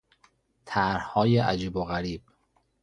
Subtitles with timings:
[0.65, 2.23] طرحهای عجیب و غریب